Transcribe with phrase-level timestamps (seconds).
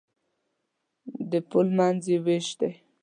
[1.31, 2.71] د پل منځ یې وېش دی.